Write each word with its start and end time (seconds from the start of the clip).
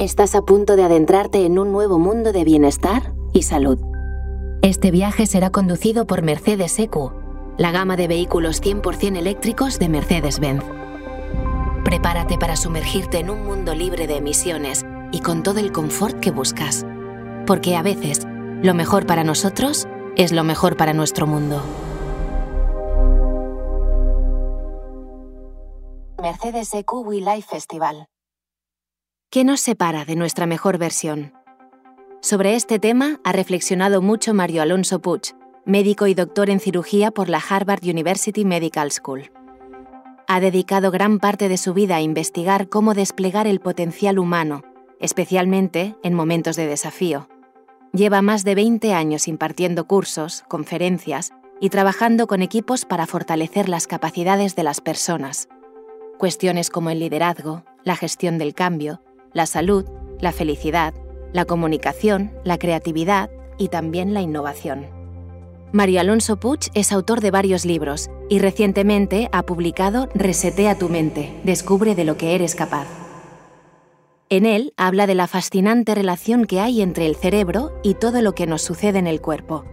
Estás 0.00 0.34
a 0.34 0.40
punto 0.40 0.76
de 0.76 0.82
adentrarte 0.82 1.44
en 1.44 1.58
un 1.58 1.72
nuevo 1.72 1.98
mundo 1.98 2.32
de 2.32 2.42
bienestar 2.42 3.12
y 3.34 3.42
salud. 3.42 3.78
Este 4.62 4.90
viaje 4.90 5.26
será 5.26 5.50
conducido 5.50 6.06
por 6.06 6.22
Mercedes 6.22 6.78
EQ, 6.78 7.12
la 7.58 7.70
gama 7.70 7.96
de 7.96 8.08
vehículos 8.08 8.62
100% 8.62 9.18
eléctricos 9.18 9.78
de 9.78 9.90
Mercedes-Benz. 9.90 10.64
Prepárate 11.84 12.38
para 12.38 12.56
sumergirte 12.56 13.18
en 13.18 13.28
un 13.28 13.44
mundo 13.44 13.74
libre 13.74 14.06
de 14.06 14.16
emisiones 14.16 14.86
y 15.12 15.20
con 15.20 15.42
todo 15.42 15.60
el 15.60 15.70
confort 15.70 16.18
que 16.18 16.30
buscas. 16.30 16.86
Porque 17.46 17.76
a 17.76 17.82
veces, 17.82 18.26
lo 18.62 18.72
mejor 18.72 19.04
para 19.04 19.22
nosotros 19.22 19.86
es 20.16 20.32
lo 20.32 20.44
mejor 20.44 20.78
para 20.78 20.94
nuestro 20.94 21.26
mundo. 21.26 21.62
Mercedes 26.22 26.72
EQ 26.72 27.06
We 27.06 27.16
Life 27.16 27.48
Festival. 27.50 28.08
¿Qué 29.32 29.44
nos 29.44 29.60
separa 29.60 30.04
de 30.04 30.16
nuestra 30.16 30.46
mejor 30.46 30.76
versión? 30.76 31.32
Sobre 32.20 32.56
este 32.56 32.80
tema 32.80 33.20
ha 33.22 33.30
reflexionado 33.30 34.02
mucho 34.02 34.34
Mario 34.34 34.60
Alonso 34.60 34.98
Puig, 34.98 35.36
médico 35.64 36.08
y 36.08 36.14
doctor 36.14 36.50
en 36.50 36.58
cirugía 36.58 37.12
por 37.12 37.28
la 37.28 37.38
Harvard 37.38 37.84
University 37.84 38.44
Medical 38.44 38.90
School. 38.90 39.30
Ha 40.26 40.40
dedicado 40.40 40.90
gran 40.90 41.20
parte 41.20 41.48
de 41.48 41.58
su 41.58 41.74
vida 41.74 41.94
a 41.94 42.00
investigar 42.00 42.68
cómo 42.68 42.92
desplegar 42.92 43.46
el 43.46 43.60
potencial 43.60 44.18
humano, 44.18 44.64
especialmente 44.98 45.94
en 46.02 46.14
momentos 46.14 46.56
de 46.56 46.66
desafío. 46.66 47.28
Lleva 47.92 48.22
más 48.22 48.42
de 48.42 48.56
20 48.56 48.94
años 48.94 49.28
impartiendo 49.28 49.86
cursos, 49.86 50.42
conferencias 50.48 51.30
y 51.60 51.68
trabajando 51.68 52.26
con 52.26 52.42
equipos 52.42 52.84
para 52.84 53.06
fortalecer 53.06 53.68
las 53.68 53.86
capacidades 53.86 54.56
de 54.56 54.64
las 54.64 54.80
personas. 54.80 55.48
Cuestiones 56.18 56.68
como 56.68 56.90
el 56.90 56.98
liderazgo, 56.98 57.62
la 57.84 57.94
gestión 57.94 58.36
del 58.36 58.54
cambio, 58.54 59.00
la 59.32 59.46
salud, 59.46 59.84
la 60.20 60.32
felicidad, 60.32 60.94
la 61.32 61.44
comunicación, 61.44 62.32
la 62.44 62.58
creatividad 62.58 63.30
y 63.58 63.68
también 63.68 64.14
la 64.14 64.20
innovación. 64.20 64.86
Mario 65.72 66.00
Alonso 66.00 66.38
Puig 66.40 66.70
es 66.74 66.90
autor 66.90 67.20
de 67.20 67.30
varios 67.30 67.64
libros 67.64 68.10
y 68.28 68.40
recientemente 68.40 69.28
ha 69.30 69.44
publicado 69.44 70.08
Resetea 70.14 70.76
tu 70.76 70.88
mente, 70.88 71.40
descubre 71.44 71.94
de 71.94 72.04
lo 72.04 72.16
que 72.16 72.34
eres 72.34 72.56
capaz. 72.56 72.86
En 74.30 74.46
él 74.46 74.72
habla 74.76 75.06
de 75.06 75.14
la 75.14 75.26
fascinante 75.26 75.94
relación 75.94 76.44
que 76.44 76.60
hay 76.60 76.82
entre 76.82 77.06
el 77.06 77.16
cerebro 77.16 77.72
y 77.82 77.94
todo 77.94 78.22
lo 78.22 78.32
que 78.32 78.46
nos 78.46 78.62
sucede 78.62 78.98
en 78.98 79.06
el 79.06 79.20
cuerpo. 79.20 79.64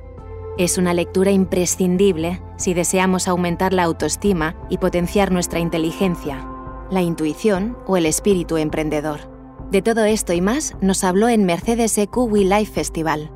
Es 0.58 0.78
una 0.80 0.94
lectura 0.94 1.32
imprescindible 1.32 2.42
si 2.58 2.74
deseamos 2.74 3.28
aumentar 3.28 3.74
la 3.74 3.84
autoestima 3.84 4.56
y 4.70 4.80
potenciar 4.80 5.32
nuestra 5.32 5.60
inteligencia, 5.60 6.48
la 6.90 7.02
intuición 7.02 7.78
o 7.86 7.98
el 7.98 8.08
espíritu 8.08 8.58
emprendedor. 8.58 9.37
De 9.72 9.82
todo 9.82 10.06
esto 10.06 10.32
y 10.32 10.40
más 10.40 10.76
nos 10.80 11.04
habló 11.04 11.28
en 11.28 11.44
Mercedes 11.44 11.98
EQ 11.98 12.20
We 12.20 12.46
Life 12.46 12.72
Festival. 12.72 13.30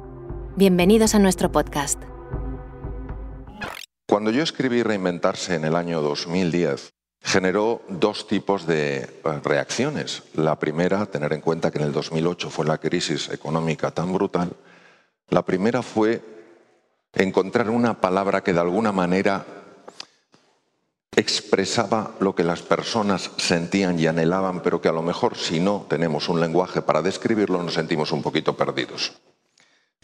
Bienvenidos 0.55 1.13
a 1.13 1.19
nuestro 1.19 1.51
podcast. 1.51 2.01
Cuando 4.07 4.31
yo 4.31 4.41
escribí 4.41 4.81
Reinventarse 4.81 5.55
en 5.55 5.65
el 5.65 5.75
año 5.75 6.01
2010, 6.01 6.93
generó 7.19 7.81
dos 7.89 8.27
tipos 8.27 8.65
de 8.65 8.99
eh, 8.99 9.09
reacciones. 9.43 10.23
La 10.33 10.57
primera, 10.57 11.05
tener 11.05 11.33
en 11.33 11.41
cuenta 11.41 11.69
que 11.69 11.79
en 11.79 11.83
el 11.83 11.91
2008 11.91 12.49
fue 12.49 12.65
la 12.65 12.77
crisis 12.77 13.27
económica 13.27 13.91
tan 13.91 14.13
brutal. 14.13 14.53
La 15.27 15.43
primera 15.43 15.81
fue 15.81 16.21
encontrar 17.11 17.69
una 17.69 17.99
palabra 17.99 18.41
que 18.41 18.53
de 18.53 18.61
alguna 18.61 18.93
manera 18.93 19.45
expresaba 21.15 22.15
lo 22.19 22.35
que 22.35 22.43
las 22.43 22.61
personas 22.61 23.31
sentían 23.37 23.99
y 23.99 24.07
anhelaban, 24.07 24.61
pero 24.61 24.81
que 24.81 24.87
a 24.87 24.93
lo 24.93 25.01
mejor 25.01 25.37
si 25.37 25.59
no 25.59 25.85
tenemos 25.89 26.29
un 26.29 26.39
lenguaje 26.39 26.81
para 26.81 27.01
describirlo 27.01 27.61
nos 27.61 27.73
sentimos 27.73 28.11
un 28.11 28.21
poquito 28.21 28.55
perdidos. 28.55 29.13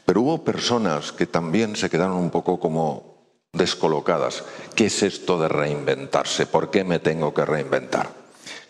Pero 0.06 0.22
hubo 0.22 0.44
personas 0.44 1.12
que 1.12 1.26
también 1.26 1.76
se 1.76 1.90
quedaron 1.90 2.18
un 2.18 2.30
poco 2.30 2.60
como 2.60 3.18
descolocadas. 3.54 4.44
¿Qué 4.76 4.86
es 4.88 5.04
esto 5.04 5.40
de 5.40 5.48
reinventarse? 5.48 6.46
¿Por 6.46 6.70
qué 6.70 6.84
me 6.84 7.00
tengo 7.00 7.34
que 7.34 7.46
reinventar? 7.46 8.10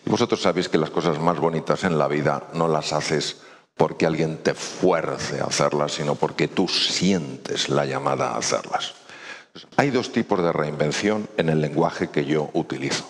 Y 0.06 0.10
vosotros 0.10 0.42
sabéis 0.42 0.68
que 0.68 0.78
las 0.78 0.90
cosas 0.90 1.18
más 1.18 1.38
bonitas 1.38 1.84
en 1.84 1.98
la 1.98 2.08
vida 2.08 2.48
no 2.54 2.68
las 2.68 2.92
haces 2.92 3.38
porque 3.76 4.06
alguien 4.06 4.38
te 4.38 4.54
fuerce 4.54 5.40
a 5.40 5.44
hacerlas, 5.44 5.92
sino 5.92 6.14
porque 6.14 6.48
tú 6.48 6.66
sientes 6.66 7.68
la 7.68 7.84
llamada 7.84 8.30
a 8.30 8.38
hacerlas. 8.38 8.94
Hay 9.76 9.90
dos 9.90 10.12
tipos 10.12 10.42
de 10.42 10.52
reinvención 10.52 11.28
en 11.36 11.48
el 11.48 11.60
lenguaje 11.60 12.08
que 12.08 12.24
yo 12.24 12.50
utilizo. 12.52 13.04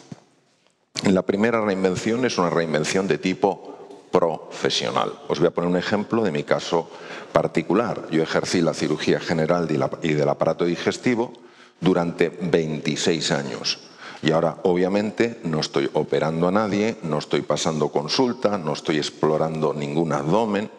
La 1.04 1.22
primera 1.22 1.60
reinvención 1.60 2.25
es 2.25 2.38
una 2.38 2.50
reinvención 2.50 3.06
de 3.06 3.19
tipo 3.19 3.78
profesional. 4.10 5.12
Os 5.28 5.38
voy 5.38 5.49
a 5.49 5.50
poner 5.50 5.71
un 5.71 5.76
ejemplo 5.76 6.22
de 6.22 6.32
mi 6.32 6.43
caso 6.43 6.91
particular. 7.32 8.09
Yo 8.10 8.22
ejercí 8.22 8.60
la 8.60 8.75
cirugía 8.75 9.21
general 9.21 9.69
y 10.03 10.12
del 10.15 10.28
aparato 10.28 10.65
digestivo 10.65 11.32
durante 11.81 12.28
26 12.28 13.31
años. 13.31 13.78
Y 14.22 14.32
ahora, 14.32 14.56
obviamente, 14.65 15.41
no 15.44 15.60
estoy 15.60 15.88
operando 15.93 16.49
a 16.49 16.53
nadie, 16.53 16.97
no 17.03 17.19
estoy 17.19 17.43
pasando 17.43 17.91
consulta, 17.91 18.59
no 18.59 18.72
estoy 18.72 18.99
explorando 18.99 19.72
ningún 19.72 20.12
abdomen, 20.12 20.70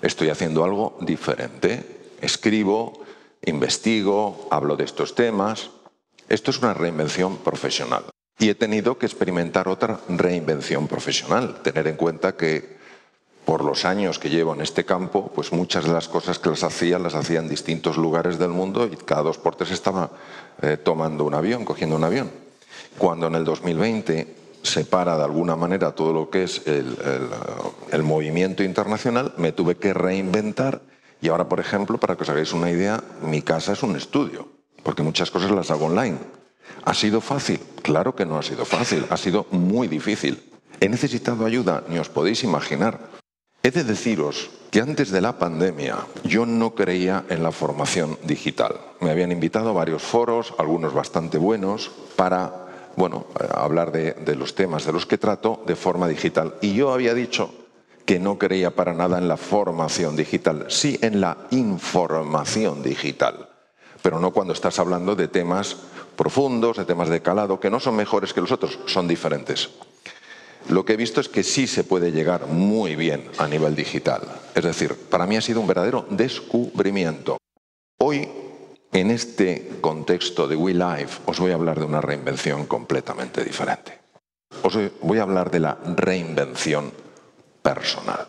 estoy 0.00 0.28
haciendo 0.28 0.62
algo 0.62 0.96
diferente. 1.00 2.12
Escribo, 2.20 3.04
investigo, 3.46 4.46
hablo 4.50 4.76
de 4.76 4.84
estos 4.84 5.14
temas. 5.14 5.70
Esto 6.28 6.50
es 6.50 6.58
una 6.58 6.74
reinvención 6.74 7.38
profesional. 7.38 8.04
Y 8.38 8.50
he 8.50 8.54
tenido 8.54 8.98
que 8.98 9.06
experimentar 9.06 9.68
otra 9.68 10.00
reinvención 10.08 10.88
profesional, 10.88 11.62
tener 11.62 11.86
en 11.86 11.96
cuenta 11.96 12.36
que 12.36 12.76
por 13.46 13.64
los 13.64 13.84
años 13.84 14.18
que 14.18 14.28
llevo 14.28 14.54
en 14.54 14.60
este 14.60 14.84
campo, 14.84 15.30
pues 15.34 15.52
muchas 15.52 15.84
de 15.84 15.92
las 15.92 16.08
cosas 16.08 16.38
que 16.38 16.50
las 16.50 16.64
hacía 16.64 16.98
las 16.98 17.14
hacía 17.14 17.38
en 17.38 17.48
distintos 17.48 17.96
lugares 17.96 18.38
del 18.38 18.50
mundo 18.50 18.86
y 18.92 18.96
cada 18.96 19.22
dos 19.22 19.38
por 19.38 19.54
tres 19.54 19.70
estaba 19.70 20.10
eh, 20.60 20.76
tomando 20.76 21.24
un 21.24 21.32
avión, 21.32 21.64
cogiendo 21.64 21.96
un 21.96 22.04
avión. 22.04 22.30
Cuando 22.98 23.28
en 23.28 23.36
el 23.36 23.44
2020 23.44 24.34
se 24.62 24.84
para 24.84 25.16
de 25.16 25.22
alguna 25.22 25.54
manera 25.54 25.92
todo 25.92 26.12
lo 26.12 26.28
que 26.28 26.42
es 26.42 26.66
el, 26.66 26.96
el 27.92 28.02
movimiento 28.02 28.64
internacional, 28.64 29.32
me 29.36 29.52
tuve 29.52 29.76
que 29.76 29.94
reinventar 29.94 30.82
y 31.20 31.28
ahora, 31.28 31.48
por 31.48 31.60
ejemplo, 31.60 31.98
para 31.98 32.16
que 32.16 32.22
os 32.22 32.28
hagáis 32.28 32.52
una 32.52 32.70
idea, 32.70 33.02
mi 33.22 33.42
casa 33.42 33.72
es 33.72 33.82
un 33.82 33.96
estudio, 33.96 34.48
porque 34.82 35.02
muchas 35.02 35.30
cosas 35.30 35.50
las 35.50 35.70
hago 35.70 35.86
online. 35.86 36.18
¿Ha 36.84 36.94
sido 36.94 37.20
fácil? 37.20 37.60
Claro 37.82 38.14
que 38.14 38.26
no 38.26 38.38
ha 38.38 38.42
sido 38.42 38.64
fácil, 38.64 39.06
ha 39.10 39.16
sido 39.16 39.46
muy 39.50 39.88
difícil. 39.88 40.52
He 40.80 40.88
necesitado 40.88 41.46
ayuda, 41.46 41.84
ni 41.88 41.98
os 41.98 42.08
podéis 42.08 42.44
imaginar. 42.44 43.00
He 43.62 43.70
de 43.70 43.82
deciros 43.82 44.50
que 44.70 44.80
antes 44.80 45.10
de 45.10 45.20
la 45.20 45.38
pandemia 45.38 45.96
yo 46.22 46.46
no 46.46 46.74
creía 46.74 47.24
en 47.28 47.42
la 47.42 47.50
formación 47.50 48.18
digital. 48.22 48.76
Me 49.00 49.10
habían 49.10 49.32
invitado 49.32 49.70
a 49.70 49.72
varios 49.72 50.02
foros, 50.02 50.54
algunos 50.58 50.92
bastante 50.92 51.38
buenos, 51.38 51.90
para 52.14 52.66
bueno, 52.96 53.26
hablar 53.54 53.90
de, 53.90 54.12
de 54.12 54.36
los 54.36 54.54
temas 54.54 54.86
de 54.86 54.92
los 54.92 55.06
que 55.06 55.18
trato 55.18 55.62
de 55.66 55.76
forma 55.76 56.08
digital. 56.08 56.54
Y 56.60 56.74
yo 56.74 56.92
había 56.92 57.14
dicho 57.14 57.50
que 58.06 58.20
no 58.20 58.38
creía 58.38 58.70
para 58.70 58.94
nada 58.94 59.18
en 59.18 59.28
la 59.28 59.36
formación 59.36 60.16
digital, 60.16 60.66
sí 60.68 60.98
en 61.02 61.20
la 61.20 61.36
información 61.50 62.82
digital, 62.82 63.48
pero 64.00 64.20
no 64.20 64.30
cuando 64.30 64.52
estás 64.52 64.78
hablando 64.78 65.16
de 65.16 65.28
temas 65.28 65.76
profundos, 66.16 66.76
de 66.76 66.84
temas 66.84 67.08
de 67.08 67.20
calado, 67.20 67.58
que 67.58 67.68
no 67.68 67.80
son 67.80 67.96
mejores 67.96 68.32
que 68.32 68.40
los 68.40 68.52
otros, 68.52 68.78
son 68.86 69.08
diferentes. 69.08 69.70
Lo 70.68 70.84
que 70.84 70.94
he 70.94 70.96
visto 70.96 71.20
es 71.20 71.28
que 71.28 71.42
sí 71.42 71.66
se 71.66 71.84
puede 71.84 72.12
llegar 72.12 72.46
muy 72.46 72.96
bien 72.96 73.28
a 73.38 73.46
nivel 73.46 73.76
digital. 73.76 74.22
Es 74.54 74.64
decir, 74.64 74.94
para 74.94 75.26
mí 75.26 75.36
ha 75.36 75.40
sido 75.40 75.60
un 75.60 75.66
verdadero 75.66 76.06
descubrimiento. 76.10 77.38
Hoy, 77.98 78.28
en 78.92 79.10
este 79.10 79.78
contexto 79.80 80.48
de 80.48 80.56
We 80.56 80.74
Life, 80.74 81.22
os 81.26 81.38
voy 81.38 81.52
a 81.52 81.54
hablar 81.54 81.78
de 81.78 81.86
una 81.86 82.00
reinvención 82.00 82.66
completamente 82.66 83.44
diferente. 83.44 83.98
Os 84.62 84.76
voy 85.02 85.18
a 85.18 85.22
hablar 85.22 85.50
de 85.50 85.60
la 85.60 85.78
reinvención 85.96 87.05
personal. 87.66 88.28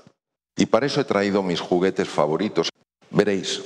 Y 0.57 0.65
para 0.65 0.87
eso 0.87 0.99
he 0.99 1.03
traído 1.03 1.43
mis 1.43 1.59
juguetes 1.59 2.09
favoritos. 2.09 2.69
Veréis, 3.11 3.61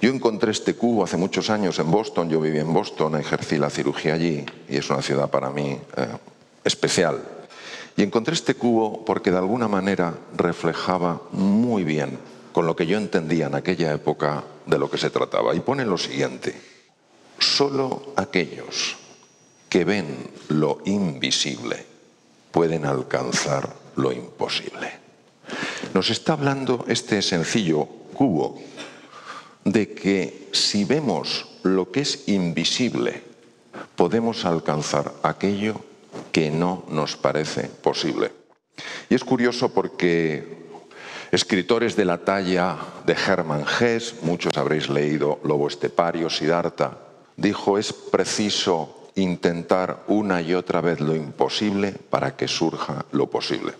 yo 0.00 0.08
encontré 0.08 0.52
este 0.52 0.74
cubo 0.74 1.02
hace 1.02 1.16
muchos 1.16 1.50
años 1.50 1.80
en 1.80 1.90
Boston, 1.90 2.30
yo 2.30 2.40
viví 2.40 2.60
en 2.60 2.72
Boston, 2.72 3.16
ejercí 3.16 3.58
la 3.58 3.70
cirugía 3.70 4.14
allí 4.14 4.46
y 4.68 4.76
es 4.76 4.88
una 4.88 5.02
ciudad 5.02 5.28
para 5.30 5.50
mí 5.50 5.80
eh, 5.96 6.06
especial. 6.62 7.20
Y 7.96 8.04
encontré 8.04 8.34
este 8.34 8.54
cubo 8.54 9.04
porque 9.04 9.32
de 9.32 9.38
alguna 9.38 9.66
manera 9.66 10.14
reflejaba 10.36 11.20
muy 11.32 11.82
bien 11.82 12.16
con 12.52 12.64
lo 12.64 12.76
que 12.76 12.86
yo 12.86 12.96
entendía 12.96 13.46
en 13.46 13.56
aquella 13.56 13.92
época 13.92 14.44
de 14.66 14.78
lo 14.78 14.88
que 14.88 14.98
se 14.98 15.10
trataba. 15.10 15.56
Y 15.56 15.60
pone 15.60 15.84
lo 15.84 15.98
siguiente, 15.98 16.54
solo 17.40 18.12
aquellos 18.14 18.96
que 19.68 19.84
ven 19.84 20.30
lo 20.50 20.78
invisible 20.84 21.84
pueden 22.52 22.86
alcanzar 22.86 23.81
lo 23.96 24.12
imposible. 24.12 24.90
Nos 25.94 26.10
está 26.10 26.34
hablando 26.34 26.84
este 26.88 27.20
sencillo 27.22 27.86
cubo 28.14 28.60
de 29.64 29.92
que 29.94 30.48
si 30.52 30.84
vemos 30.84 31.48
lo 31.62 31.90
que 31.90 32.00
es 32.00 32.28
invisible, 32.28 33.22
podemos 33.96 34.44
alcanzar 34.44 35.12
aquello 35.22 35.80
que 36.32 36.50
no 36.50 36.84
nos 36.88 37.16
parece 37.16 37.64
posible. 37.64 38.32
Y 39.08 39.14
es 39.14 39.24
curioso 39.24 39.72
porque 39.72 40.62
escritores 41.30 41.96
de 41.96 42.04
la 42.04 42.18
talla 42.18 42.76
de 43.06 43.14
Hermann 43.14 43.64
Hesse, 43.64 44.14
muchos 44.22 44.56
habréis 44.56 44.88
leído 44.88 45.40
Lobo 45.44 45.68
Estepario, 45.68 46.28
Siddhartha, 46.28 46.98
dijo 47.36 47.78
es 47.78 47.92
preciso 47.92 49.01
intentar 49.14 50.04
una 50.08 50.40
y 50.40 50.54
otra 50.54 50.80
vez 50.80 51.00
lo 51.00 51.14
imposible 51.14 51.92
para 51.92 52.36
que 52.36 52.48
surja 52.48 53.04
lo 53.12 53.28
posible. 53.28 53.74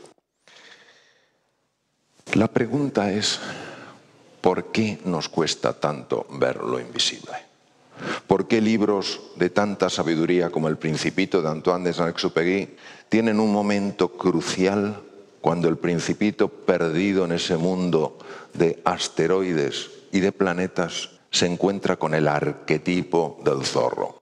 La 2.35 2.49
pregunta 2.49 3.13
es, 3.13 3.41
¿por 4.41 4.73
qué 4.73 4.99
nos 5.05 5.29
cuesta 5.29 5.79
tanto 5.79 6.27
ver 6.31 6.57
lo 6.57 6.81
invisible? 6.81 7.33
¿Por 8.27 8.49
qué 8.49 8.61
libros 8.61 9.21
de 9.37 9.51
tanta 9.51 9.91
sabiduría 9.91 10.51
como 10.51 10.69
El 10.69 10.79
Principito 10.79 11.43
de 11.43 11.49
Antoine 11.51 11.85
de 11.85 11.93
Saint-Exupéry 11.93 12.77
tienen 13.09 13.39
un 13.39 13.53
momento 13.53 14.13
crucial 14.13 15.03
cuando 15.41 15.69
el 15.69 15.77
Principito, 15.77 16.49
perdido 16.49 17.25
en 17.25 17.33
ese 17.33 17.57
mundo 17.57 18.19
de 18.55 18.81
asteroides 18.85 19.91
y 20.13 20.21
de 20.21 20.33
planetas, 20.33 21.11
se 21.31 21.47
encuentra 21.47 21.97
con 21.97 22.15
el 22.15 22.29
arquetipo 22.29 23.41
del 23.45 23.65
zorro? 23.65 24.22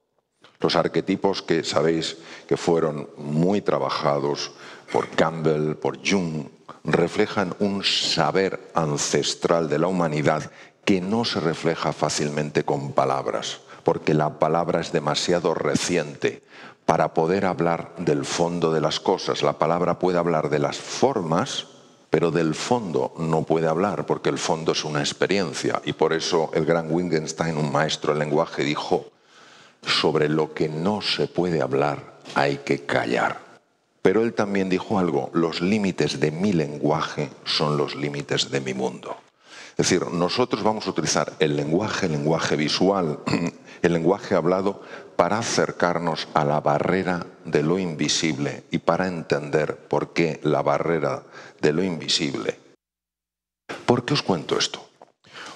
Los 0.61 0.77
arquetipos 0.77 1.43
que 1.43 1.65
sabéis 1.65 2.19
que 2.47 2.57
fueron 2.57 3.09
muy 3.17 3.61
trabajados 3.61 4.53
por 4.93 5.09
Campbell, 5.09 5.75
por 5.75 5.99
Jung, 6.07 6.49
reflejan 6.85 7.55
un 7.59 7.83
saber 7.85 8.71
ancestral 8.75 9.69
de 9.69 9.79
la 9.79 9.87
humanidad 9.87 10.51
que 10.85 11.01
no 11.01 11.25
se 11.25 11.41
refleja 11.41 11.93
fácilmente 11.93 12.65
con 12.65 12.93
palabras 12.93 13.61
porque 13.83 14.15
la 14.15 14.39
palabra 14.39 14.81
es 14.81 14.93
demasiado 14.93 15.55
reciente 15.55 16.43
para 16.85 17.15
poder 17.15 17.45
hablar 17.45 17.95
del 17.99 18.25
fondo 18.25 18.73
de 18.73 18.81
las 18.81 19.01
cosas. 19.01 19.43
La 19.43 19.59
palabra 19.59 19.99
puede 19.99 20.19
hablar 20.19 20.51
de 20.51 20.59
las 20.59 20.77
formas, 20.77 21.67
pero 22.11 22.31
del 22.31 22.55
fondo 22.55 23.15
no 23.19 23.43
puede 23.43 23.69
hablar, 23.69 24.07
porque 24.07 24.29
el 24.29 24.39
fondo 24.39 24.73
es 24.73 24.85
una 24.85 25.01
experiencia. 25.01 25.81
Y 25.85 25.93
por 25.93 26.13
eso 26.13 26.51
el 26.55 26.67
gran 26.67 26.93
Wittgenstein, 26.93 27.57
un 27.57 27.71
maestro 27.71 28.13
del 28.13 28.21
lenguaje, 28.21 28.65
dijo, 28.65 29.07
sobre 29.83 30.29
lo 30.29 30.55
que 30.55 30.69
no 30.69 31.01
se 31.03 31.27
puede 31.27 31.63
hablar 31.63 32.19
hay 32.35 32.59
que 32.59 32.85
callar. 32.85 33.41
Pero 34.03 34.23
él 34.23 34.33
también 34.33 34.69
dijo 34.69 34.99
algo, 34.99 35.31
los 35.35 35.61
límites 35.61 36.21
de 36.21 36.31
mi 36.31 36.53
lenguaje 36.53 37.31
son 37.45 37.77
los 37.77 37.95
límites 37.95 38.51
de 38.51 38.61
mi 38.61 38.73
mundo. 38.75 39.17
Es 39.73 39.89
decir, 39.89 40.07
nosotros 40.09 40.63
vamos 40.63 40.87
a 40.87 40.91
utilizar 40.91 41.33
el 41.39 41.57
lenguaje, 41.57 42.07
el 42.07 42.13
lenguaje 42.13 42.57
visual, 42.57 43.21
el 43.83 43.93
lenguaje 43.93 44.35
hablado 44.35 44.83
para 45.17 45.39
acercarnos 45.39 46.29
a 46.35 46.45
la 46.45 46.61
barrera 46.61 47.27
de 47.45 47.63
lo 47.63 47.79
invisible 47.79 48.65
y 48.71 48.79
para 48.79 49.07
entender 49.07 49.77
por 49.77 50.13
qué 50.13 50.41
la 50.43 50.63
barrera 50.63 51.23
de 51.61 51.73
lo 51.73 51.83
invisible. 51.83 52.59
¿Por 53.87 54.05
qué 54.05 54.15
os 54.15 54.23
cuento 54.23 54.59
esto? 54.59 54.90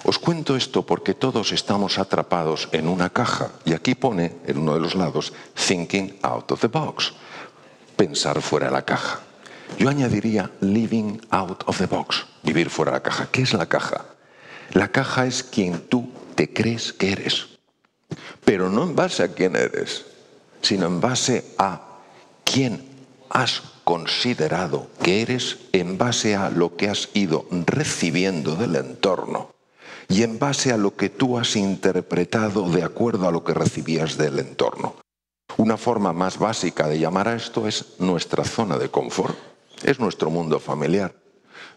Os 0.05 0.19
cuento 0.19 0.55
esto 0.55 0.85
porque 0.85 1.13
todos 1.13 1.51
estamos 1.51 1.97
atrapados 1.97 2.69
en 2.71 2.87
una 2.87 3.09
caja 3.09 3.51
y 3.65 3.73
aquí 3.73 3.95
pone 3.95 4.37
en 4.45 4.59
uno 4.59 4.75
de 4.75 4.79
los 4.79 4.93
lados 4.93 5.33
thinking 5.67 6.19
out 6.21 6.51
of 6.51 6.61
the 6.61 6.67
box, 6.67 7.13
pensar 7.97 8.41
fuera 8.41 8.67
de 8.67 8.73
la 8.73 8.85
caja. 8.85 9.19
Yo 9.79 9.89
añadiría 9.89 10.51
living 10.61 11.19
out 11.31 11.63
of 11.65 11.79
the 11.79 11.87
box, 11.87 12.25
vivir 12.43 12.69
fuera 12.69 12.91
de 12.91 12.97
la 12.97 13.03
caja. 13.03 13.27
¿Qué 13.31 13.41
es 13.41 13.53
la 13.53 13.65
caja? 13.65 14.05
La 14.73 14.89
caja 14.89 15.25
es 15.25 15.43
quien 15.43 15.81
tú 15.89 16.11
te 16.35 16.53
crees 16.53 16.93
que 16.93 17.11
eres 17.11 17.55
pero 18.45 18.69
no 18.69 18.83
en 18.83 18.95
base 18.95 19.23
a 19.23 19.33
quién 19.33 19.55
eres, 19.55 20.05
sino 20.61 20.85
en 20.85 21.01
base 21.01 21.43
a 21.57 21.81
quién 22.43 22.87
has 23.29 23.61
considerado 23.83 24.87
que 25.01 25.21
eres 25.21 25.57
en 25.73 25.97
base 25.97 26.35
a 26.35 26.49
lo 26.49 26.77
que 26.77 26.89
has 26.89 27.09
ido 27.13 27.45
recibiendo 27.65 28.55
del 28.55 28.75
entorno 28.75 29.54
y 30.07 30.23
en 30.23 30.39
base 30.39 30.71
a 30.71 30.77
lo 30.77 30.95
que 30.95 31.09
tú 31.09 31.37
has 31.37 31.55
interpretado 31.55 32.69
de 32.69 32.83
acuerdo 32.83 33.27
a 33.27 33.31
lo 33.31 33.43
que 33.43 33.53
recibías 33.53 34.17
del 34.17 34.39
entorno. 34.39 34.95
Una 35.57 35.77
forma 35.77 36.11
más 36.13 36.37
básica 36.37 36.87
de 36.87 36.99
llamar 36.99 37.27
a 37.27 37.35
esto 37.35 37.67
es 37.67 37.99
nuestra 37.99 38.43
zona 38.43 38.77
de 38.77 38.89
confort, 38.89 39.37
es 39.83 39.99
nuestro 39.99 40.29
mundo 40.29 40.59
familiar. 40.59 41.13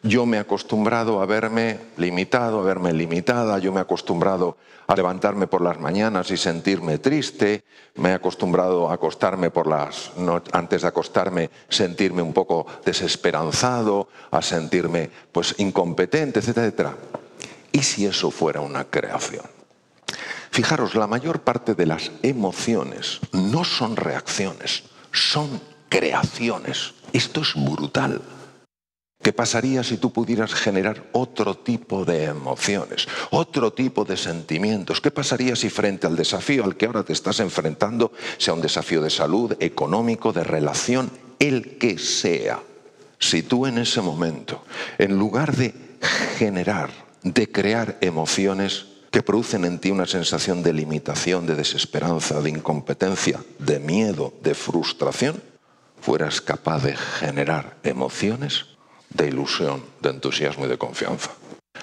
Yo 0.02 0.26
me 0.26 0.36
he 0.36 0.40
acostumbrado 0.40 1.20
a 1.20 1.26
verme 1.26 1.78
limitado, 1.96 2.60
a 2.60 2.62
verme 2.62 2.92
limitada, 2.92 3.58
yo 3.58 3.72
me 3.72 3.78
he 3.78 3.82
acostumbrado 3.82 4.56
a 4.86 4.94
levantarme 4.94 5.46
por 5.46 5.60
las 5.60 5.78
mañanas 5.78 6.30
y 6.30 6.36
sentirme 6.36 6.98
triste, 6.98 7.64
me 7.96 8.10
he 8.10 8.12
acostumbrado 8.12 8.90
a 8.90 8.94
acostarme 8.94 9.50
por 9.50 9.66
las 9.66 10.12
antes 10.52 10.82
de 10.82 10.88
acostarme 10.88 11.50
sentirme 11.68 12.22
un 12.22 12.32
poco 12.32 12.66
desesperanzado, 12.84 14.08
a 14.30 14.40
sentirme 14.40 15.10
pues 15.32 15.54
incompetente, 15.58 16.40
etcétera, 16.40 16.66
etcétera. 16.66 16.96
¿Y 17.72 17.82
si 17.82 18.06
eso 18.06 18.30
fuera 18.30 18.60
una 18.60 18.84
creación? 18.84 19.44
Fijaros, 20.50 20.94
la 20.94 21.06
mayor 21.06 21.40
parte 21.40 21.74
de 21.74 21.86
las 21.86 22.10
emociones 22.22 23.20
no 23.32 23.64
son 23.64 23.96
reacciones, 23.96 24.84
son 25.12 25.60
creaciones. 25.88 26.94
Esto 27.12 27.42
es 27.42 27.54
brutal. 27.54 28.20
¿Qué 29.22 29.32
pasaría 29.32 29.82
si 29.82 29.96
tú 29.96 30.12
pudieras 30.12 30.54
generar 30.54 31.04
otro 31.12 31.56
tipo 31.56 32.04
de 32.04 32.24
emociones, 32.24 33.08
otro 33.30 33.72
tipo 33.72 34.04
de 34.04 34.16
sentimientos? 34.16 35.00
¿Qué 35.00 35.10
pasaría 35.10 35.56
si 35.56 35.70
frente 35.70 36.06
al 36.06 36.16
desafío 36.16 36.64
al 36.64 36.76
que 36.76 36.86
ahora 36.86 37.02
te 37.02 37.12
estás 37.12 37.40
enfrentando, 37.40 38.12
sea 38.38 38.54
un 38.54 38.60
desafío 38.60 39.02
de 39.02 39.10
salud, 39.10 39.56
económico, 39.60 40.32
de 40.32 40.44
relación, 40.44 41.10
el 41.40 41.78
que 41.78 41.98
sea, 41.98 42.60
si 43.18 43.42
tú 43.42 43.66
en 43.66 43.78
ese 43.78 44.00
momento, 44.00 44.64
en 44.98 45.18
lugar 45.18 45.54
de 45.54 45.74
generar, 46.38 46.90
de 47.22 47.50
crear 47.50 47.98
emociones 48.00 48.86
que 49.10 49.22
producen 49.22 49.64
en 49.64 49.78
ti 49.78 49.90
una 49.90 50.06
sensación 50.06 50.62
de 50.62 50.72
limitación, 50.72 51.46
de 51.46 51.54
desesperanza, 51.54 52.40
de 52.40 52.50
incompetencia, 52.50 53.40
de 53.58 53.78
miedo, 53.78 54.34
de 54.42 54.54
frustración, 54.54 55.42
fueras 56.00 56.40
capaz 56.40 56.82
de 56.82 56.96
generar 56.96 57.76
emociones 57.82 58.66
de 59.10 59.28
ilusión, 59.28 59.82
de 60.02 60.10
entusiasmo 60.10 60.66
y 60.66 60.68
de 60.68 60.78
confianza. 60.78 61.30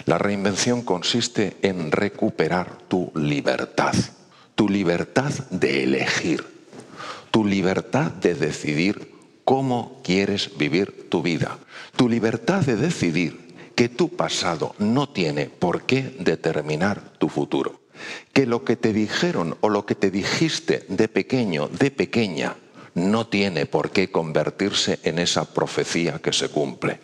La 0.06 0.18
reinvención 0.18 0.82
consiste 0.82 1.58
en 1.62 1.92
recuperar 1.92 2.78
tu 2.88 3.12
libertad, 3.16 3.94
tu 4.54 4.70
libertad 4.70 5.32
de 5.50 5.84
elegir, 5.84 6.46
tu 7.32 7.46
libertad 7.46 8.12
de 8.12 8.36
decidir 8.36 9.14
cómo 9.44 10.02
quieres 10.04 10.58
vivir 10.58 11.08
tu 11.10 11.22
vida, 11.22 11.58
tu 11.96 12.10
libertad 12.10 12.62
de 12.62 12.76
decidir 12.76 13.45
que 13.76 13.90
tu 13.90 14.16
pasado 14.16 14.76
no 14.80 15.10
tiene 15.10 15.46
por 15.46 15.84
qué 15.84 16.16
determinar 16.20 17.14
tu 17.18 17.30
futuro, 17.30 17.82
que 18.34 18.46
lo 18.46 18.64
que 18.64 18.76
te 18.76 18.94
dijeron 18.94 19.58
o 19.62 19.70
lo 19.70 19.86
que 19.86 19.96
te 19.96 20.12
dijiste 20.12 20.86
de 20.90 21.08
pequeño, 21.08 21.68
de 21.68 21.92
pequeña, 21.92 22.56
no 22.94 23.28
tiene 23.28 23.66
por 23.66 23.92
qué 23.92 24.10
convertirse 24.10 25.00
en 25.04 25.20
esa 25.20 25.54
profecía 25.54 26.20
que 26.20 26.32
se 26.32 26.50
cumple 26.50 27.00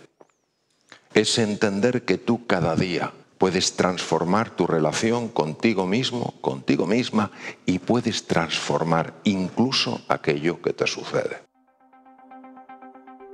es 1.13 1.37
entender 1.37 2.03
que 2.03 2.17
tú 2.17 2.45
cada 2.47 2.75
día 2.75 3.13
puedes 3.37 3.75
transformar 3.75 4.51
tu 4.51 4.67
relación 4.67 5.27
contigo 5.27 5.85
mismo, 5.87 6.35
contigo 6.41 6.85
misma, 6.85 7.31
y 7.65 7.79
puedes 7.79 8.27
transformar 8.27 9.15
incluso 9.23 10.01
aquello 10.07 10.61
que 10.61 10.73
te 10.73 10.87
sucede. 10.87 11.50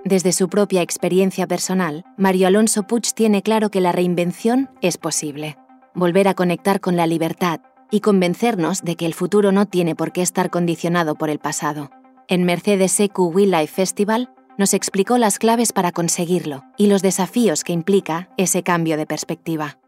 Desde 0.06 0.32
su 0.32 0.48
propia 0.48 0.82
experiencia 0.82 1.48
personal, 1.48 2.06
Mario 2.18 2.48
Alonso 2.48 2.84
Puig 2.84 3.13
tiene 3.13 3.42
claro 3.42 3.70
que 3.70 3.82
la 3.82 3.92
reinvención 3.92 4.70
es 4.82 4.98
posible. 4.98 5.58
Volver 5.94 6.27
a 6.27 6.34
conectar 6.34 6.80
con 6.80 6.96
la 6.96 7.08
libertad 7.08 7.60
y 7.92 8.01
convencernos 8.01 8.84
de 8.84 8.96
que 8.96 9.06
el 9.06 9.13
futuro 9.13 9.51
no 9.51 9.66
tiene 9.66 9.96
por 9.96 10.12
qué 10.12 10.22
estar 10.22 10.50
condicionado 10.50 11.16
por 11.16 11.30
el 11.30 11.39
pasado. 11.39 11.89
En 12.27 12.44
Mercedes 12.44 13.00
EQ 13.00 13.20
Will 13.20 13.51
Life 13.51 13.74
Festival 13.74 14.30
nos 14.58 14.74
explicó 14.74 15.18
las 15.18 15.39
claves 15.39 15.74
para 15.74 15.92
conseguirlo 15.92 16.63
y 16.77 16.88
los 16.88 17.01
desafíos 17.01 17.63
que 17.63 17.74
implica 17.74 18.30
ese 18.38 18.63
cambio 18.63 18.98
de 18.98 19.06
perspectiva. 19.06 19.80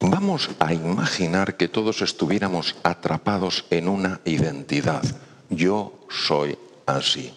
Vamos 0.00 0.50
a 0.58 0.74
imaginar 0.74 1.56
que 1.56 1.68
todos 1.68 2.02
estuviéramos 2.02 2.76
atrapados 2.82 3.64
en 3.70 3.88
una 3.88 4.20
identidad. 4.24 5.02
Yo 5.48 5.94
soy 6.08 6.58
así. 6.86 7.32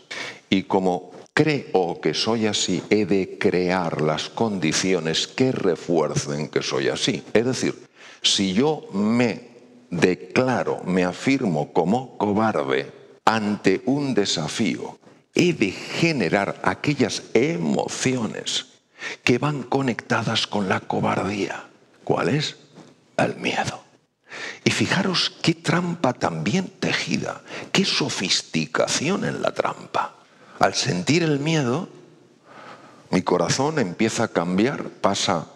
Y 0.50 0.64
como 0.64 1.12
creo 1.40 2.02
que 2.02 2.14
soy 2.14 2.48
así, 2.48 2.84
he 2.90 3.06
de 3.06 3.38
crear 3.40 4.02
las 4.02 4.28
condiciones 4.28 5.26
que 5.26 5.54
refuercen 5.54 6.50
que 6.50 6.62
soy 6.62 6.90
así. 6.90 7.24
Es 7.34 7.46
decir, 7.46 7.88
si 8.22 8.54
yo 8.54 8.86
me 8.92 9.48
declaro, 9.90 10.84
me 10.84 11.06
afirmo 11.06 11.72
como 11.72 12.18
cobarde 12.18 12.92
ante 13.24 13.82
un 13.86 14.14
desafío 14.14 15.00
he 15.34 15.54
de 15.54 15.72
generar 15.72 16.60
aquellas 16.62 17.24
emociones 17.34 18.66
que 19.24 19.38
van 19.38 19.64
conectadas 19.64 20.46
con 20.46 20.68
la 20.68 20.82
cobardía. 20.82 21.70
¿Cuál 22.04 22.28
es? 22.28 22.58
El 23.16 23.38
miedo. 23.38 23.82
Y 24.66 24.72
fijaros 24.72 25.32
qué 25.42 25.54
trampa 25.54 26.12
también 26.12 26.68
tejida, 26.82 27.44
qué 27.72 27.86
sofisticación 27.86 29.24
en 29.24 29.42
la 29.42 29.54
trampa. 29.54 30.19
Al 30.60 30.74
sentir 30.74 31.24
el 31.24 31.40
miedo, 31.40 31.88
Mi 33.12 33.24
corazón 33.24 33.80
empieza 33.80 34.26
a 34.26 34.28
cambiar, 34.28 34.90
pasa 34.90 35.48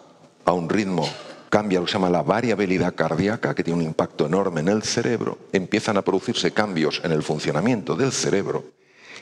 a 0.44 0.52
un 0.52 0.68
ritmo, 0.68 1.08
cambia 1.50 1.78
lo 1.78 1.86
que 1.86 1.92
se 1.92 1.98
llama 1.98 2.10
la 2.10 2.22
variabilidad 2.22 2.96
cardíaca, 2.96 3.54
que 3.54 3.62
tiene 3.62 3.78
un 3.78 3.86
impacto 3.86 4.26
enorme 4.26 4.60
en 4.60 4.68
el 4.68 4.82
cerebro, 4.82 5.38
empiezan 5.52 5.96
a 5.96 6.02
producirse 6.02 6.50
cambios 6.50 7.00
en 7.04 7.12
el 7.12 7.22
funcionamiento 7.22 7.94
del 7.94 8.10
cerebro 8.10 8.64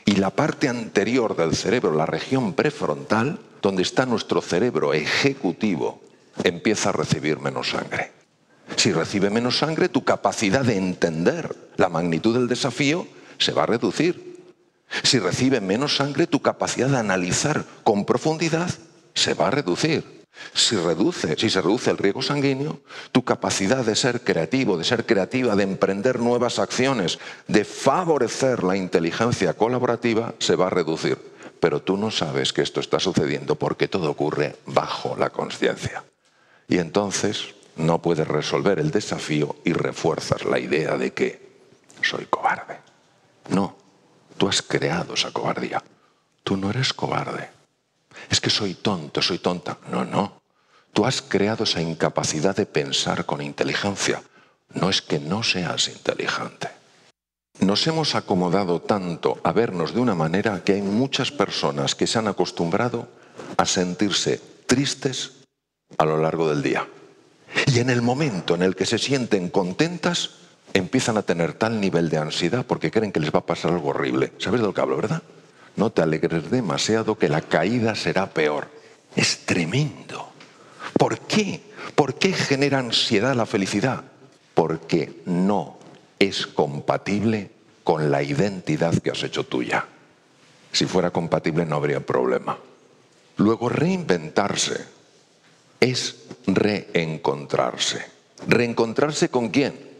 y 0.05 0.15
la 0.15 0.31
parte 0.31 0.67
anterior 0.67 1.35
del 1.35 1.55
cerebro, 1.55 1.93
la 1.93 2.07
región 2.07 2.53
prefrontal, 2.53 3.39
donde 3.61 3.83
está 3.83 4.07
nuestro 4.07 4.41
cerebro 4.41 4.93
ejecutivo, 4.95 6.01
empieza 6.43 6.89
a 6.89 6.93
recibir 6.93 7.39
menos 7.39 7.69
sangre. 7.69 8.13
Si 8.77 8.91
recibe 8.91 9.29
menos 9.29 9.59
sangre, 9.59 9.89
tu 9.89 10.03
capacidad 10.03 10.65
de 10.65 10.77
entender 10.77 11.55
la 11.77 11.89
magnitud 11.89 12.33
del 12.33 12.47
desafío 12.47 13.05
se 13.37 13.51
va 13.51 13.63
a 13.63 13.67
reducir. 13.67 14.32
Si 15.03 15.19
recibe 15.19 15.61
menos 15.61 15.95
sangre, 15.95 16.27
tu 16.27 16.41
capacidad 16.41 16.89
de 16.89 16.97
analizar 16.97 17.65
con 17.83 18.05
profundidad 18.05 18.69
se 19.13 19.33
va 19.33 19.47
a 19.47 19.51
reducir. 19.51 20.23
Si, 20.53 20.75
reduce, 20.75 21.35
si 21.37 21.49
se 21.49 21.61
reduce 21.61 21.91
el 21.91 21.97
riego 21.97 22.21
sanguíneo, 22.21 22.81
tu 23.11 23.23
capacidad 23.23 23.85
de 23.85 23.95
ser 23.95 24.21
creativo, 24.21 24.77
de 24.77 24.83
ser 24.83 25.05
creativa, 25.05 25.55
de 25.55 25.63
emprender 25.63 26.19
nuevas 26.19 26.59
acciones, 26.59 27.19
de 27.47 27.63
favorecer 27.63 28.63
la 28.63 28.75
inteligencia 28.75 29.53
colaborativa, 29.53 30.33
se 30.39 30.55
va 30.55 30.67
a 30.67 30.71
reducir. 30.71 31.17
Pero 31.59 31.81
tú 31.81 31.97
no 31.97 32.11
sabes 32.11 32.51
que 32.51 32.61
esto 32.61 32.79
está 32.79 32.99
sucediendo 32.99 33.55
porque 33.55 33.87
todo 33.87 34.09
ocurre 34.09 34.55
bajo 34.65 35.15
la 35.17 35.29
conciencia. 35.29 36.03
Y 36.67 36.79
entonces 36.79 37.53
no 37.75 38.01
puedes 38.01 38.27
resolver 38.27 38.79
el 38.79 38.91
desafío 38.91 39.55
y 39.63 39.73
refuerzas 39.73 40.45
la 40.45 40.59
idea 40.59 40.97
de 40.97 41.13
que 41.13 41.53
soy 42.01 42.25
cobarde. 42.25 42.77
No, 43.49 43.77
tú 44.43 44.49
has 44.49 44.61
creado 44.61 45.13
esa 45.13 45.31
cobardía. 45.31 45.81
Tú 46.43 46.57
no 46.57 46.69
eres 46.69 46.91
cobarde. 46.91 47.49
Es 48.29 48.41
que 48.41 48.49
soy 48.49 48.73
tonto, 48.73 49.21
soy 49.21 49.39
tonta. 49.39 49.77
No, 49.89 50.03
no. 50.03 50.41
Tú 50.91 51.05
has 51.05 51.21
creado 51.21 51.63
esa 51.63 51.79
incapacidad 51.79 52.53
de 52.53 52.65
pensar 52.65 53.25
con 53.25 53.41
inteligencia. 53.41 54.21
No 54.73 54.89
es 54.89 55.01
que 55.01 55.17
no 55.17 55.43
seas 55.43 55.87
inteligente. 55.87 56.67
Nos 57.61 57.87
hemos 57.87 58.15
acomodado 58.15 58.81
tanto 58.81 59.39
a 59.45 59.53
vernos 59.53 59.93
de 59.93 60.01
una 60.01 60.13
manera 60.13 60.61
que 60.61 60.73
hay 60.73 60.81
muchas 60.81 61.31
personas 61.31 61.95
que 61.95 62.05
se 62.05 62.19
han 62.19 62.27
acostumbrado 62.27 63.07
a 63.55 63.65
sentirse 63.65 64.41
tristes 64.65 65.45
a 65.97 66.03
lo 66.03 66.17
largo 66.17 66.49
del 66.49 66.61
día. 66.61 66.85
Y 67.67 67.79
en 67.79 67.89
el 67.89 68.01
momento 68.01 68.55
en 68.55 68.63
el 68.63 68.75
que 68.75 68.85
se 68.85 68.97
sienten 68.97 69.47
contentas, 69.47 70.42
empiezan 70.73 71.17
a 71.17 71.21
tener 71.21 71.53
tal 71.53 71.79
nivel 71.79 72.09
de 72.09 72.17
ansiedad 72.17 72.65
porque 72.65 72.91
creen 72.91 73.11
que 73.11 73.19
les 73.19 73.33
va 73.33 73.39
a 73.39 73.45
pasar 73.45 73.71
algo 73.71 73.89
horrible. 73.89 74.33
¿Sabes 74.39 74.61
de 74.61 74.67
lo 74.67 74.73
que 74.73 74.81
hablo, 74.81 74.95
verdad? 74.95 75.21
No 75.75 75.91
te 75.91 76.01
alegres 76.01 76.51
demasiado 76.51 77.17
que 77.17 77.29
la 77.29 77.41
caída 77.41 77.95
será 77.95 78.29
peor. 78.29 78.67
Es 79.15 79.45
tremendo. 79.45 80.29
¿Por 80.97 81.19
qué? 81.19 81.61
¿Por 81.95 82.15
qué 82.15 82.33
genera 82.33 82.79
ansiedad 82.79 83.35
la 83.35 83.45
felicidad? 83.45 84.03
Porque 84.53 85.21
no 85.25 85.77
es 86.19 86.47
compatible 86.47 87.51
con 87.83 88.11
la 88.11 88.23
identidad 88.23 88.97
que 88.99 89.11
has 89.11 89.23
hecho 89.23 89.45
tuya. 89.45 89.85
Si 90.71 90.85
fuera 90.85 91.11
compatible 91.11 91.65
no 91.65 91.75
habría 91.75 91.99
problema. 91.99 92.57
Luego 93.37 93.69
reinventarse 93.69 94.85
es 95.79 96.15
reencontrarse. 96.47 98.05
¿Reencontrarse 98.47 99.29
con 99.29 99.49
quién? 99.49 99.92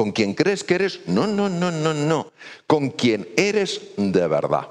¿Con 0.00 0.12
quien 0.12 0.32
crees 0.32 0.64
que 0.64 0.76
eres? 0.76 1.00
No, 1.08 1.26
no, 1.26 1.50
no, 1.50 1.70
no, 1.70 1.92
no. 1.92 2.32
Con 2.66 2.88
quien 2.88 3.28
eres 3.36 3.82
de 3.98 4.26
verdad. 4.28 4.66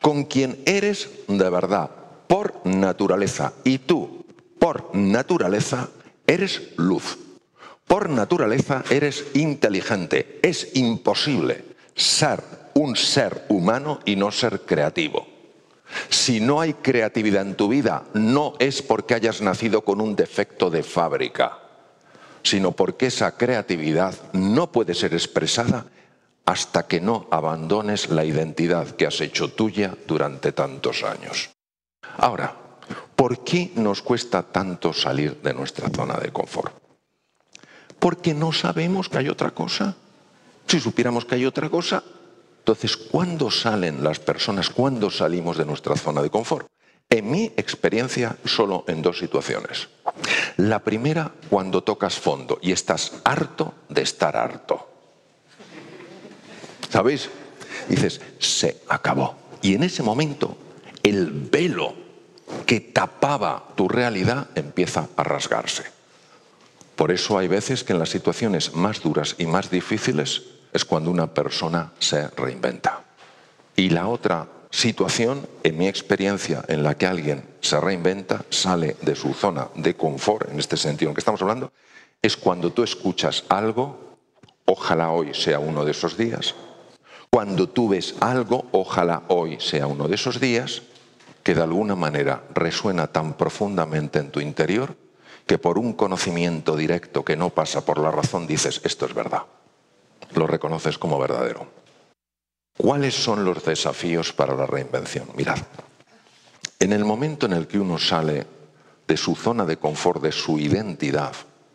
Con 0.00 0.24
quien 0.24 0.60
eres 0.66 1.10
de 1.28 1.48
verdad, 1.48 1.88
por 2.26 2.60
naturaleza. 2.66 3.52
Y 3.62 3.78
tú, 3.78 4.26
por 4.58 4.96
naturaleza, 4.96 5.90
eres 6.26 6.70
luz. 6.76 7.18
Por 7.86 8.10
naturaleza 8.10 8.82
eres 8.90 9.26
inteligente. 9.34 10.40
Es 10.42 10.74
imposible 10.74 11.64
ser 11.94 12.42
un 12.74 12.96
ser 12.96 13.44
humano 13.48 14.00
y 14.04 14.16
no 14.16 14.32
ser 14.32 14.62
creativo. 14.62 15.24
Si 16.08 16.40
no 16.40 16.60
hay 16.60 16.74
creatividad 16.74 17.46
en 17.46 17.54
tu 17.54 17.68
vida, 17.68 18.02
no 18.14 18.54
es 18.58 18.82
porque 18.82 19.14
hayas 19.14 19.40
nacido 19.40 19.82
con 19.82 20.00
un 20.00 20.16
defecto 20.16 20.68
de 20.68 20.82
fábrica, 20.82 21.61
sino 22.42 22.72
porque 22.72 23.06
esa 23.06 23.36
creatividad 23.36 24.14
no 24.32 24.72
puede 24.72 24.94
ser 24.94 25.14
expresada 25.14 25.86
hasta 26.44 26.86
que 26.86 27.00
no 27.00 27.28
abandones 27.30 28.10
la 28.10 28.24
identidad 28.24 28.88
que 28.96 29.06
has 29.06 29.20
hecho 29.20 29.52
tuya 29.52 29.94
durante 30.06 30.52
tantos 30.52 31.04
años. 31.04 31.50
Ahora, 32.18 32.54
¿por 33.14 33.44
qué 33.44 33.70
nos 33.76 34.02
cuesta 34.02 34.42
tanto 34.42 34.92
salir 34.92 35.40
de 35.42 35.54
nuestra 35.54 35.88
zona 35.88 36.18
de 36.18 36.32
confort? 36.32 36.74
Porque 37.98 38.34
no 38.34 38.52
sabemos 38.52 39.08
que 39.08 39.18
hay 39.18 39.28
otra 39.28 39.52
cosa. 39.52 39.94
Si 40.66 40.80
supiéramos 40.80 41.24
que 41.24 41.36
hay 41.36 41.46
otra 41.46 41.70
cosa, 41.70 42.02
entonces, 42.62 42.96
¿cuándo 42.96 43.50
salen 43.50 44.04
las 44.04 44.20
personas? 44.20 44.70
¿Cuándo 44.70 45.10
salimos 45.10 45.58
de 45.58 45.64
nuestra 45.64 45.96
zona 45.96 46.22
de 46.22 46.30
confort? 46.30 46.68
En 47.10 47.28
mi 47.28 47.46
experiencia, 47.56 48.36
solo 48.44 48.84
en 48.86 49.02
dos 49.02 49.18
situaciones. 49.18 49.88
La 50.56 50.80
primera, 50.80 51.32
cuando 51.48 51.82
tocas 51.82 52.18
fondo 52.18 52.58
y 52.62 52.72
estás 52.72 53.20
harto 53.24 53.74
de 53.88 54.02
estar 54.02 54.36
harto. 54.36 54.88
¿Sabéis? 56.90 57.30
Dices, 57.88 58.20
se 58.38 58.82
acabó. 58.88 59.36
Y 59.62 59.74
en 59.74 59.82
ese 59.82 60.02
momento, 60.02 60.56
el 61.02 61.30
velo 61.30 61.94
que 62.66 62.80
tapaba 62.80 63.68
tu 63.76 63.88
realidad 63.88 64.48
empieza 64.54 65.08
a 65.16 65.22
rasgarse. 65.22 65.84
Por 66.96 67.10
eso 67.10 67.38
hay 67.38 67.48
veces 67.48 67.84
que 67.84 67.94
en 67.94 67.98
las 67.98 68.10
situaciones 68.10 68.74
más 68.74 69.02
duras 69.02 69.36
y 69.38 69.46
más 69.46 69.70
difíciles 69.70 70.42
es 70.72 70.84
cuando 70.84 71.10
una 71.10 71.32
persona 71.32 71.92
se 71.98 72.28
reinventa. 72.28 73.04
Y 73.74 73.90
la 73.90 74.08
otra 74.08 74.46
situación, 74.72 75.46
en 75.62 75.78
mi 75.78 75.86
experiencia, 75.86 76.64
en 76.66 76.82
la 76.82 76.96
que 76.96 77.06
alguien 77.06 77.44
se 77.60 77.78
reinventa, 77.80 78.44
sale 78.50 78.96
de 79.02 79.14
su 79.14 79.32
zona 79.34 79.68
de 79.76 79.94
confort, 79.94 80.50
en 80.50 80.58
este 80.58 80.76
sentido 80.76 81.10
en 81.10 81.14
que 81.14 81.20
estamos 81.20 81.40
hablando, 81.42 81.72
es 82.20 82.36
cuando 82.36 82.72
tú 82.72 82.82
escuchas 82.82 83.44
algo, 83.48 84.18
ojalá 84.64 85.10
hoy 85.10 85.32
sea 85.34 85.60
uno 85.60 85.84
de 85.84 85.92
esos 85.92 86.16
días, 86.16 86.56
cuando 87.30 87.68
tú 87.68 87.90
ves 87.90 88.16
algo, 88.18 88.66
ojalá 88.72 89.22
hoy 89.28 89.60
sea 89.60 89.86
uno 89.86 90.08
de 90.08 90.16
esos 90.16 90.40
días, 90.40 90.82
que 91.44 91.54
de 91.54 91.62
alguna 91.62 91.94
manera 91.94 92.42
resuena 92.52 93.06
tan 93.06 93.34
profundamente 93.34 94.18
en 94.18 94.30
tu 94.30 94.40
interior 94.40 94.96
que 95.46 95.58
por 95.58 95.78
un 95.78 95.92
conocimiento 95.92 96.76
directo 96.76 97.24
que 97.24 97.36
no 97.36 97.50
pasa 97.50 97.84
por 97.84 97.98
la 97.98 98.10
razón 98.10 98.46
dices, 98.48 98.80
esto 98.84 99.06
es 99.06 99.14
verdad 99.14 99.42
lo 100.34 100.46
reconoces 100.46 100.98
como 100.98 101.18
verdadero. 101.18 101.66
¿Cuáles 102.76 103.14
son 103.14 103.44
los 103.44 103.64
desafíos 103.64 104.32
para 104.32 104.54
la 104.54 104.66
reinvención? 104.66 105.28
Mirad, 105.36 105.58
en 106.78 106.92
el 106.92 107.04
momento 107.04 107.46
en 107.46 107.52
el 107.52 107.66
que 107.66 107.78
uno 107.78 107.98
sale 107.98 108.46
de 109.06 109.16
su 109.16 109.36
zona 109.36 109.64
de 109.64 109.76
confort, 109.76 110.22
de 110.22 110.32
su 110.32 110.58
identidad, 110.58 111.32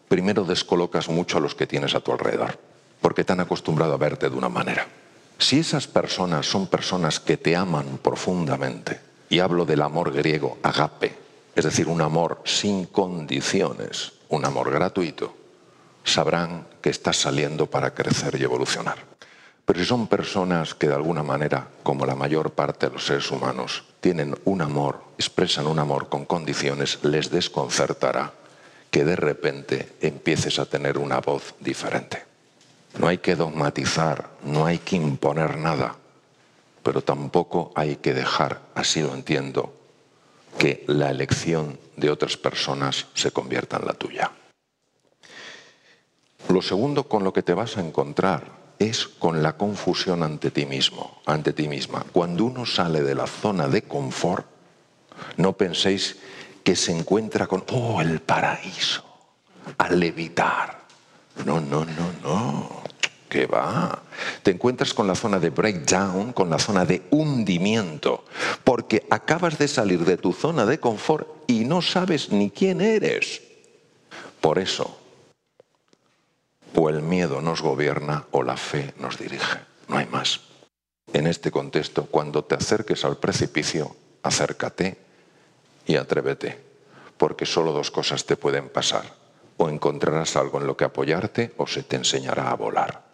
primero 0.08 0.44
descolocas 0.44 1.08
mucho 1.08 1.38
a 1.38 1.42
los 1.42 1.56
que 1.56 1.68
tienes 1.68 1.96
a 1.96 2.00
tu 2.00 2.12
alrededor, 2.12 2.60
porque 3.00 3.24
te 3.24 3.34
han 3.34 3.40
acostumbrado 3.40 3.94
a 3.94 3.98
verte 3.98 4.30
de 4.30 4.36
una 4.36 4.50
manera. 4.50 4.88
Si 5.38 5.60
esas 5.60 5.88
personas 5.88 6.46
son 6.46 6.68
personas 6.68 7.20
que 7.20 7.38
te 7.38 7.56
aman 7.56 8.00
profundamente, 8.02 9.00
y 9.30 9.40
hablo 9.40 9.66
del 9.66 9.84
amor 9.84 10.12
griego, 10.12 10.58
agape, 10.64 11.16
es 11.56 11.66
decir, 11.66 11.88
un 11.88 12.02
amor 12.02 12.42
sin 12.44 12.86
condiciones, 12.86 14.14
un 14.30 14.46
amor 14.46 14.72
gratuito, 14.72 15.36
sabrán 16.04 16.68
que 16.82 16.90
estás 16.90 17.18
saliendo 17.18 17.68
para 17.68 17.94
crecer 17.94 18.40
y 18.40 18.44
evolucionar. 18.44 19.17
Pero 19.68 19.82
si 19.82 19.86
son 19.86 20.08
personas 20.08 20.76
que 20.76 20.88
de 20.88 20.96
alguna 20.96 21.24
manera, 21.24 21.68
como 21.84 22.06
la 22.06 22.16
mayor 22.16 22.52
parte 22.52 22.88
de 22.88 22.94
los 22.94 23.06
seres 23.06 23.30
humanos, 23.30 23.84
tienen 24.00 24.34
un 24.46 24.62
amor, 24.62 25.04
expresan 25.18 25.68
un 25.68 25.78
amor 25.78 26.08
con 26.08 26.24
condiciones, 26.24 27.00
les 27.04 27.30
desconcertará 27.30 28.32
que 28.90 29.04
de 29.04 29.18
repente 29.18 29.92
empieces 30.00 30.58
a 30.60 30.68
tener 30.68 30.98
una 30.98 31.20
voz 31.20 31.54
diferente. 31.60 32.24
No 32.98 33.10
hay 33.10 33.18
que 33.18 33.36
dogmatizar, 33.36 34.30
no 34.46 34.66
hay 34.66 34.78
que 34.78 34.96
imponer 34.96 35.58
nada, 35.58 35.98
pero 36.82 37.02
tampoco 37.02 37.74
hay 37.76 37.98
que 37.98 38.14
dejar, 38.14 38.62
así 38.74 39.02
lo 39.02 39.14
entiendo, 39.14 39.74
que 40.58 40.86
la 40.88 41.12
elección 41.12 41.78
de 41.98 42.10
otras 42.10 42.38
personas 42.38 43.08
se 43.14 43.32
convierta 43.32 43.76
en 43.76 43.86
la 43.86 43.94
tuya. 43.94 44.32
Lo 46.48 46.62
segundo 46.62 47.10
con 47.10 47.26
lo 47.26 47.34
que 47.34 47.44
te 47.44 47.54
vas 47.54 47.76
a 47.76 47.82
encontrar 47.82 48.57
es 48.80 49.08
con 49.08 49.42
la 49.44 49.58
confusión 49.58 50.24
ante 50.24 50.52
ti 50.52 50.66
mismo, 50.66 51.22
ante 51.26 51.54
ti 51.54 51.68
misma. 51.68 52.06
Cuando 52.12 52.46
uno 52.46 52.66
sale 52.66 53.02
de 53.02 53.16
la 53.16 53.28
zona 53.28 53.68
de 53.68 53.84
confort, 53.84 54.46
no 55.38 55.54
penséis 55.54 56.18
que 56.64 56.76
se 56.76 56.92
encuentra 56.92 57.48
con, 57.48 57.64
oh, 57.72 58.02
el 58.02 58.20
paraíso, 58.20 59.04
al 59.78 60.00
levitar. 60.00 60.82
No, 61.46 61.62
no, 61.62 61.86
no, 61.86 62.12
no. 62.22 62.84
¿Qué 63.30 63.46
va? 63.46 64.04
Te 64.42 64.52
encuentras 64.52 64.94
con 64.94 65.06
la 65.06 65.16
zona 65.16 65.40
de 65.40 65.50
breakdown, 65.50 66.32
con 66.32 66.50
la 66.50 66.60
zona 66.60 66.86
de 66.86 67.04
hundimiento, 67.10 68.24
porque 68.64 69.06
acabas 69.10 69.58
de 69.58 69.68
salir 69.68 70.06
de 70.06 70.18
tu 70.18 70.32
zona 70.32 70.66
de 70.66 70.80
confort 70.80 71.28
y 71.46 71.66
no 71.66 71.82
sabes 71.82 72.32
ni 72.32 72.50
quién 72.50 72.80
eres. 72.80 73.42
Por 74.40 74.60
eso, 74.60 74.98
o 76.80 76.90
el 76.90 77.02
miedo 77.02 77.42
nos 77.42 77.64
gobierna 77.64 78.28
o 78.30 78.44
la 78.44 78.56
fe 78.56 78.94
nos 79.00 79.18
dirige, 79.18 79.60
no 79.88 79.98
hay 79.98 80.06
más. 80.06 80.42
En 81.12 81.26
este 81.26 81.50
contexto, 81.50 82.06
cuando 82.06 82.44
te 82.44 82.54
acerques 82.54 83.04
al 83.04 83.18
precipicio, 83.18 83.96
acércate 84.22 84.98
y 85.88 85.96
atrévete, 85.96 86.62
porque 87.18 87.48
solo 87.48 87.72
dos 87.72 87.90
cosas 87.90 88.26
te 88.26 88.38
pueden 88.38 88.70
pasar. 88.70 89.06
O 89.58 89.70
encontrarás 89.70 90.36
algo 90.36 90.60
en 90.62 90.68
lo 90.68 90.78
que 90.78 90.86
apoyarte 90.86 91.52
o 91.58 91.66
se 91.66 91.82
te 91.82 91.96
enseñará 91.96 92.52
a 92.52 92.56
volar. 92.56 93.06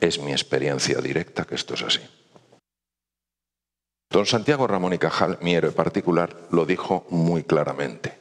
Es 0.00 0.18
mi 0.18 0.32
experiencia 0.32 0.98
directa 0.98 1.44
que 1.44 1.54
esto 1.54 1.74
es 1.74 1.82
así. 1.82 2.00
Don 4.10 4.26
Santiago 4.26 4.66
Ramón 4.66 4.94
y 4.94 4.98
Cajal, 4.98 5.38
mi 5.42 5.54
héroe 5.54 5.70
particular, 5.70 6.34
lo 6.50 6.66
dijo 6.66 7.06
muy 7.10 7.44
claramente. 7.44 8.18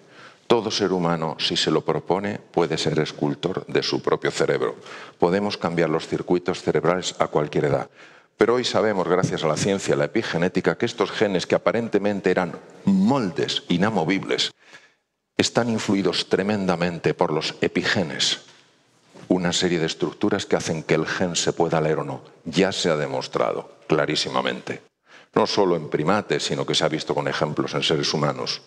Todo 0.47 0.71
ser 0.71 0.93
humano, 0.93 1.35
si 1.39 1.57
se 1.57 1.71
lo 1.71 1.83
propone, 1.83 2.39
puede 2.39 2.77
ser 2.77 2.97
escultor 2.99 3.65
de 3.67 3.83
su 3.83 4.01
propio 4.01 4.31
cerebro. 4.31 4.77
Podemos 5.19 5.57
cambiar 5.57 5.89
los 5.89 6.07
circuitos 6.07 6.61
cerebrales 6.61 7.15
a 7.19 7.27
cualquier 7.27 7.65
edad. 7.65 7.89
Pero 8.37 8.55
hoy 8.55 8.63
sabemos, 8.63 9.09
gracias 9.09 9.43
a 9.43 9.47
la 9.47 9.57
ciencia, 9.57 9.97
la 9.97 10.05
epigenética, 10.05 10.77
que 10.77 10.85
estos 10.85 11.11
genes 11.11 11.45
que 11.45 11.55
aparentemente 11.55 12.31
eran 12.31 12.57
moldes 12.85 13.63
inamovibles, 13.67 14.51
están 15.35 15.69
influidos 15.69 16.29
tremendamente 16.29 17.13
por 17.13 17.33
los 17.33 17.55
epigenes, 17.59 18.41
una 19.27 19.51
serie 19.51 19.79
de 19.79 19.85
estructuras 19.85 20.45
que 20.45 20.55
hacen 20.55 20.81
que 20.81 20.95
el 20.95 21.05
gen 21.05 21.35
se 21.35 21.51
pueda 21.51 21.81
leer 21.81 21.99
o 21.99 22.03
no. 22.05 22.21
Ya 22.45 22.71
se 22.71 22.89
ha 22.89 22.95
demostrado 22.95 23.79
clarísimamente, 23.87 24.81
no 25.35 25.45
solo 25.45 25.75
en 25.75 25.89
primates, 25.89 26.43
sino 26.43 26.65
que 26.65 26.73
se 26.73 26.85
ha 26.85 26.89
visto 26.89 27.13
con 27.13 27.27
ejemplos 27.27 27.73
en 27.73 27.83
seres 27.83 28.13
humanos, 28.13 28.61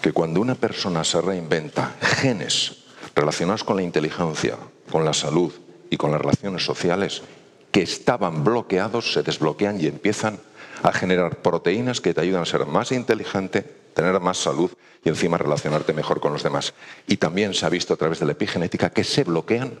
que 0.00 0.12
cuando 0.12 0.40
una 0.40 0.54
persona 0.54 1.04
se 1.04 1.20
reinventa, 1.20 1.94
genes 2.00 2.84
relacionados 3.14 3.64
con 3.64 3.76
la 3.76 3.82
inteligencia, 3.82 4.56
con 4.90 5.04
la 5.04 5.12
salud 5.12 5.52
y 5.90 5.96
con 5.96 6.10
las 6.10 6.20
relaciones 6.20 6.64
sociales 6.64 7.22
que 7.70 7.82
estaban 7.82 8.42
bloqueados 8.44 9.12
se 9.12 9.22
desbloquean 9.22 9.80
y 9.80 9.86
empiezan 9.86 10.40
a 10.82 10.92
generar 10.92 11.36
proteínas 11.36 12.00
que 12.00 12.14
te 12.14 12.20
ayudan 12.20 12.42
a 12.42 12.46
ser 12.46 12.66
más 12.66 12.92
inteligente, 12.92 13.62
tener 13.94 14.18
más 14.20 14.38
salud 14.38 14.70
y 15.04 15.08
encima 15.08 15.38
relacionarte 15.38 15.92
mejor 15.92 16.20
con 16.20 16.32
los 16.32 16.42
demás. 16.42 16.74
Y 17.06 17.18
también 17.18 17.54
se 17.54 17.66
ha 17.66 17.68
visto 17.68 17.94
a 17.94 17.96
través 17.96 18.18
de 18.18 18.26
la 18.26 18.32
epigenética 18.32 18.90
que 18.90 19.04
se 19.04 19.24
bloquean 19.24 19.78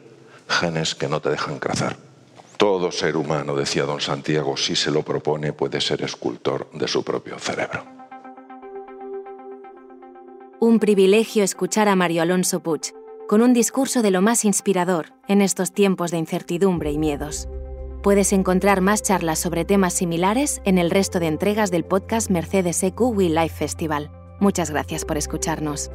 genes 0.48 0.94
que 0.94 1.08
no 1.08 1.20
te 1.20 1.30
dejan 1.30 1.58
crecer. 1.58 1.96
Todo 2.56 2.92
ser 2.92 3.16
humano, 3.16 3.56
decía 3.56 3.84
don 3.84 4.00
Santiago, 4.00 4.56
si 4.56 4.76
se 4.76 4.90
lo 4.90 5.02
propone, 5.02 5.54
puede 5.54 5.80
ser 5.80 6.02
escultor 6.02 6.68
de 6.72 6.86
su 6.88 7.02
propio 7.02 7.38
cerebro. 7.38 7.99
Un 10.62 10.78
privilegio 10.78 11.42
escuchar 11.42 11.88
a 11.88 11.96
Mario 11.96 12.20
Alonso 12.20 12.60
Puig, 12.60 12.92
con 13.26 13.40
un 13.40 13.54
discurso 13.54 14.02
de 14.02 14.10
lo 14.10 14.20
más 14.20 14.44
inspirador 14.44 15.14
en 15.26 15.40
estos 15.40 15.72
tiempos 15.72 16.10
de 16.10 16.18
incertidumbre 16.18 16.92
y 16.92 16.98
miedos. 16.98 17.48
Puedes 18.02 18.30
encontrar 18.34 18.82
más 18.82 19.02
charlas 19.02 19.38
sobre 19.38 19.64
temas 19.64 19.94
similares 19.94 20.60
en 20.66 20.76
el 20.76 20.90
resto 20.90 21.18
de 21.18 21.28
entregas 21.28 21.70
del 21.70 21.86
podcast 21.86 22.30
Mercedes 22.30 22.82
EQ 22.82 23.00
We 23.00 23.30
Life 23.30 23.56
Festival. 23.56 24.10
Muchas 24.38 24.70
gracias 24.70 25.06
por 25.06 25.16
escucharnos. 25.16 25.90